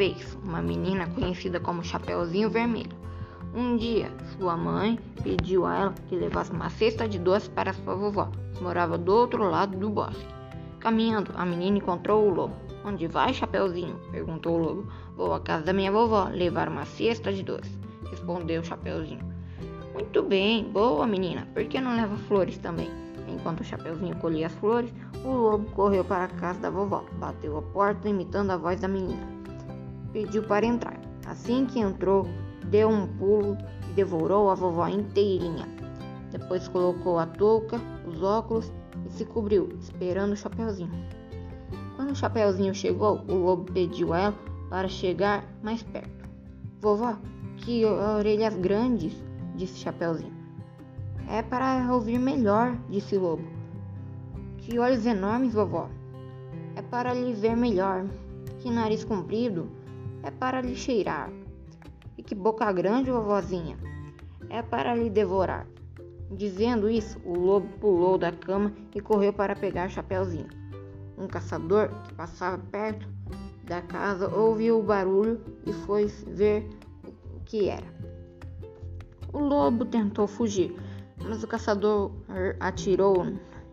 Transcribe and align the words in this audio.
vez, 0.00 0.38
uma 0.42 0.62
menina 0.62 1.06
conhecida 1.08 1.60
como 1.60 1.84
Chapeuzinho 1.84 2.48
Vermelho. 2.48 2.96
Um 3.54 3.76
dia, 3.76 4.10
sua 4.38 4.56
mãe 4.56 4.98
pediu 5.22 5.66
a 5.66 5.76
ela 5.76 5.94
que 6.08 6.16
levasse 6.16 6.50
uma 6.52 6.70
cesta 6.70 7.06
de 7.06 7.18
doces 7.18 7.50
para 7.50 7.74
sua 7.74 7.94
vovó, 7.94 8.30
que 8.54 8.62
morava 8.62 8.96
do 8.96 9.14
outro 9.14 9.44
lado 9.44 9.76
do 9.76 9.90
bosque. 9.90 10.24
Caminhando, 10.78 11.32
a 11.34 11.44
menina 11.44 11.76
encontrou 11.76 12.26
o 12.26 12.32
lobo. 12.32 12.56
Onde 12.82 13.06
vai, 13.06 13.34
Chapeuzinho? 13.34 14.00
perguntou 14.10 14.54
o 14.54 14.58
lobo. 14.58 14.92
Vou 15.18 15.34
à 15.34 15.40
casa 15.40 15.66
da 15.66 15.72
minha 15.74 15.92
vovó 15.92 16.30
levar 16.32 16.70
uma 16.70 16.86
cesta 16.86 17.30
de 17.30 17.42
doces, 17.42 17.78
respondeu 18.08 18.64
Chapeuzinho. 18.64 19.20
Muito 19.92 20.22
bem, 20.22 20.64
boa 20.64 21.06
menina, 21.06 21.46
por 21.52 21.62
que 21.66 21.78
não 21.78 21.94
leva 21.94 22.16
flores 22.16 22.56
também? 22.56 22.88
Enquanto 23.28 23.60
o 23.60 23.64
Chapeuzinho 23.64 24.16
colhia 24.16 24.46
as 24.46 24.54
flores, 24.54 24.94
o 25.22 25.30
lobo 25.30 25.70
correu 25.72 26.02
para 26.06 26.24
a 26.24 26.28
casa 26.28 26.58
da 26.58 26.70
vovó, 26.70 27.04
bateu 27.18 27.58
a 27.58 27.60
porta 27.60 28.08
imitando 28.08 28.52
a 28.52 28.56
voz 28.56 28.80
da 28.80 28.88
menina. 28.88 29.39
Pediu 30.12 30.42
para 30.42 30.66
entrar. 30.66 31.00
Assim 31.26 31.66
que 31.66 31.78
entrou, 31.78 32.26
deu 32.66 32.88
um 32.88 33.06
pulo 33.06 33.56
e 33.88 33.92
devorou 33.92 34.50
a 34.50 34.54
vovó 34.54 34.88
inteirinha. 34.88 35.66
Depois 36.30 36.68
colocou 36.68 37.18
a 37.18 37.26
touca, 37.26 37.80
os 38.06 38.22
óculos 38.22 38.72
e 39.06 39.10
se 39.10 39.24
cobriu, 39.24 39.68
esperando 39.80 40.32
o 40.32 40.36
Chapeuzinho. 40.36 40.90
Quando 41.96 42.12
o 42.12 42.16
Chapeuzinho 42.16 42.74
chegou, 42.74 43.20
o 43.28 43.34
lobo 43.34 43.72
pediu 43.72 44.12
a 44.12 44.18
ela 44.18 44.34
para 44.68 44.88
chegar 44.88 45.44
mais 45.62 45.82
perto. 45.82 46.28
Vovó, 46.80 47.16
que 47.58 47.84
orelhas 47.84 48.56
grandes, 48.56 49.12
disse 49.54 49.80
Chapeuzinho. 49.80 50.32
É 51.28 51.42
para 51.42 51.92
ouvir 51.92 52.18
melhor, 52.18 52.76
disse 52.88 53.16
o 53.16 53.20
lobo. 53.20 53.44
Que 54.58 54.78
olhos 54.78 55.06
enormes, 55.06 55.52
vovó. 55.52 55.88
É 56.74 56.82
para 56.82 57.12
lhe 57.12 57.32
ver 57.32 57.56
melhor. 57.56 58.06
Que 58.60 58.70
nariz 58.70 59.04
comprido. 59.04 59.68
É 60.22 60.30
para 60.30 60.60
lhe 60.60 60.74
cheirar. 60.74 61.30
E 62.16 62.22
que 62.22 62.34
boca 62.34 62.70
grande, 62.72 63.10
vovozinha. 63.10 63.76
É 64.48 64.62
para 64.62 64.94
lhe 64.94 65.08
devorar. 65.08 65.66
Dizendo 66.30 66.88
isso, 66.88 67.20
o 67.24 67.36
lobo 67.36 67.66
pulou 67.80 68.16
da 68.16 68.30
cama 68.30 68.72
e 68.94 69.00
correu 69.00 69.32
para 69.32 69.56
pegar 69.56 69.88
Chapeuzinho. 69.88 70.48
Um 71.18 71.26
caçador 71.26 71.90
que 72.04 72.14
passava 72.14 72.58
perto 72.70 73.08
da 73.64 73.82
casa 73.82 74.28
ouviu 74.28 74.78
o 74.78 74.82
barulho 74.82 75.40
e 75.66 75.72
foi 75.72 76.06
ver 76.06 76.68
o 77.34 77.40
que 77.44 77.68
era. 77.68 77.86
O 79.32 79.38
lobo 79.38 79.84
tentou 79.84 80.26
fugir, 80.26 80.74
mas 81.24 81.42
o 81.42 81.46
caçador 81.46 82.12
atirou 82.58 83.26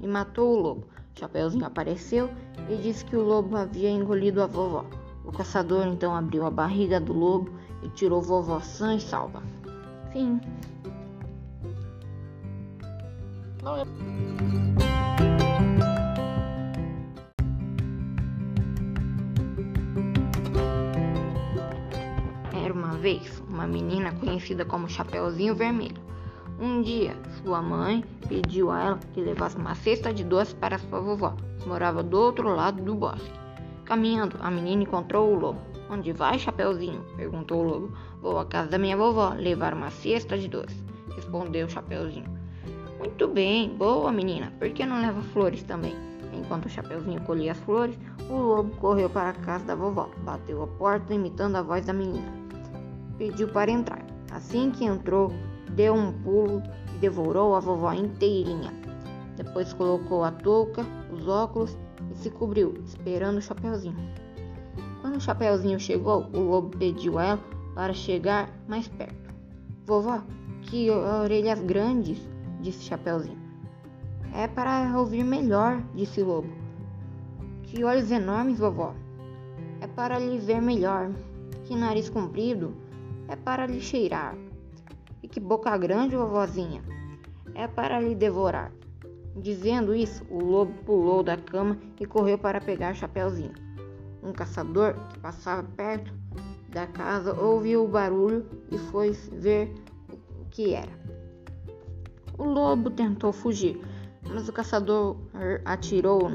e 0.00 0.06
matou 0.06 0.56
o 0.56 0.60
lobo. 0.60 0.86
Chapeuzinho 1.14 1.64
apareceu 1.64 2.28
e 2.68 2.76
disse 2.76 3.04
que 3.04 3.16
o 3.16 3.22
lobo 3.22 3.56
havia 3.56 3.90
engolido 3.90 4.42
a 4.42 4.46
vovó. 4.46 4.84
O 5.24 5.32
caçador 5.32 5.86
então 5.86 6.14
abriu 6.14 6.44
a 6.44 6.50
barriga 6.50 7.00
do 7.00 7.12
lobo 7.12 7.50
e 7.82 7.88
tirou 7.88 8.20
vovó 8.20 8.60
sã 8.60 8.94
e 8.94 9.00
salva. 9.00 9.42
Fim. 10.12 10.40
Não 13.62 13.76
é... 13.76 13.84
Era 22.64 22.72
uma 22.72 22.92
vez 22.98 23.42
uma 23.48 23.66
menina 23.66 24.12
conhecida 24.12 24.64
como 24.64 24.88
Chapeuzinho 24.88 25.54
Vermelho. 25.54 26.02
Um 26.60 26.82
dia, 26.82 27.16
sua 27.42 27.60
mãe 27.60 28.04
pediu 28.28 28.70
a 28.70 28.80
ela 28.80 28.98
que 29.12 29.20
levasse 29.20 29.56
uma 29.56 29.74
cesta 29.74 30.12
de 30.12 30.22
doces 30.22 30.54
para 30.54 30.78
sua 30.78 31.00
vovó, 31.00 31.34
que 31.58 31.68
morava 31.68 32.02
do 32.02 32.16
outro 32.16 32.54
lado 32.54 32.80
do 32.82 32.94
bosque. 32.94 33.43
Caminhando, 33.84 34.38
a 34.40 34.50
menina 34.50 34.82
encontrou 34.82 35.30
o 35.30 35.38
lobo. 35.38 35.60
Onde 35.90 36.12
vai, 36.12 36.38
Chapeuzinho? 36.38 37.04
perguntou 37.16 37.60
o 37.60 37.62
lobo. 37.62 37.92
Vou 38.22 38.38
à 38.38 38.46
casa 38.46 38.70
da 38.70 38.78
minha 38.78 38.96
vovó 38.96 39.34
levar 39.34 39.74
uma 39.74 39.90
cesta 39.90 40.38
de 40.38 40.48
doces, 40.48 40.82
respondeu 41.14 41.68
Chapeuzinho. 41.68 42.32
Muito 42.98 43.28
bem, 43.28 43.76
boa 43.76 44.10
menina, 44.10 44.50
por 44.58 44.70
que 44.70 44.86
não 44.86 45.00
leva 45.00 45.20
flores 45.20 45.62
também? 45.62 45.94
Enquanto 46.32 46.64
o 46.64 46.68
Chapeuzinho 46.70 47.20
colhia 47.20 47.52
as 47.52 47.58
flores, 47.58 47.98
o 48.30 48.34
lobo 48.34 48.74
correu 48.76 49.10
para 49.10 49.28
a 49.28 49.34
casa 49.34 49.66
da 49.66 49.74
vovó, 49.74 50.08
bateu 50.24 50.62
a 50.62 50.66
porta 50.66 51.12
imitando 51.12 51.56
a 51.56 51.62
voz 51.62 51.84
da 51.84 51.92
menina. 51.92 52.32
Pediu 53.18 53.48
para 53.48 53.70
entrar. 53.70 54.04
Assim 54.32 54.70
que 54.70 54.84
entrou, 54.84 55.30
deu 55.70 55.94
um 55.94 56.12
pulo 56.22 56.62
e 56.94 56.98
devorou 56.98 57.54
a 57.54 57.60
vovó 57.60 57.92
inteirinha. 57.92 58.72
Depois 59.36 59.72
colocou 59.74 60.24
a 60.24 60.30
touca, 60.30 60.84
os 61.12 61.28
óculos 61.28 61.76
se 62.24 62.30
cobriu, 62.30 62.74
esperando 62.86 63.36
o 63.36 63.42
Chapeuzinho. 63.42 63.96
Quando 65.02 65.16
o 65.16 65.20
Chapeuzinho 65.20 65.78
chegou, 65.78 66.26
o 66.32 66.40
lobo 66.40 66.74
pediu 66.78 67.18
a 67.18 67.24
ela 67.24 67.40
para 67.74 67.92
chegar 67.92 68.48
mais 68.66 68.88
perto. 68.88 69.34
Vovó, 69.84 70.22
que 70.62 70.90
orelhas 70.90 71.60
grandes, 71.60 72.18
disse 72.62 72.84
Chapeuzinho. 72.84 73.38
É 74.32 74.48
para 74.48 74.98
ouvir 74.98 75.22
melhor, 75.22 75.82
disse 75.94 76.22
o 76.22 76.26
lobo. 76.26 76.48
Que 77.64 77.84
olhos 77.84 78.10
enormes, 78.10 78.58
vovó. 78.58 78.94
É 79.82 79.86
para 79.86 80.18
lhe 80.18 80.38
ver 80.38 80.62
melhor. 80.62 81.10
Que 81.64 81.76
nariz 81.76 82.08
comprido. 82.08 82.74
É 83.28 83.36
para 83.36 83.66
lhe 83.66 83.82
cheirar. 83.82 84.34
E 85.22 85.28
que 85.28 85.40
boca 85.40 85.76
grande, 85.76 86.16
vovozinha! 86.16 86.82
É 87.54 87.68
para 87.68 88.00
lhe 88.00 88.14
devorar. 88.14 88.72
Dizendo 89.36 89.94
isso, 89.94 90.24
o 90.30 90.38
lobo 90.38 90.72
pulou 90.84 91.22
da 91.22 91.36
cama 91.36 91.76
e 91.98 92.06
correu 92.06 92.38
para 92.38 92.60
pegar 92.60 92.94
Chapeuzinho. 92.94 93.52
Um 94.22 94.32
caçador 94.32 94.94
que 95.10 95.18
passava 95.18 95.62
perto 95.76 96.12
da 96.68 96.86
casa 96.86 97.34
ouviu 97.34 97.84
o 97.84 97.88
barulho 97.88 98.46
e 98.70 98.78
foi 98.78 99.10
ver 99.10 99.74
o 100.40 100.44
que 100.50 100.74
era. 100.74 100.92
O 102.38 102.44
lobo 102.44 102.90
tentou 102.90 103.32
fugir, 103.32 103.80
mas 104.28 104.48
o 104.48 104.52
caçador 104.52 105.16
atirou 105.64 106.30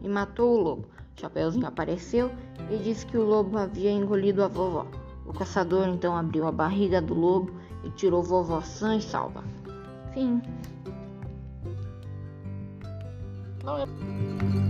e 0.00 0.08
matou 0.08 0.58
o 0.58 0.60
lobo. 0.60 0.88
Chapeuzinho 1.16 1.66
apareceu 1.66 2.30
e 2.70 2.76
disse 2.78 3.06
que 3.06 3.16
o 3.16 3.24
lobo 3.24 3.56
havia 3.58 3.90
engolido 3.90 4.42
a 4.42 4.48
vovó. 4.48 4.86
O 5.26 5.32
caçador 5.32 5.88
então 5.88 6.16
abriu 6.16 6.46
a 6.46 6.52
barriga 6.52 7.00
do 7.00 7.14
lobo 7.14 7.52
e 7.84 7.90
tirou 7.90 8.22
vovó 8.22 8.60
sã 8.60 8.96
e 8.96 9.02
salva. 9.02 9.44
Fim. 10.12 10.40
Não 13.64 13.78
é. 13.78 14.63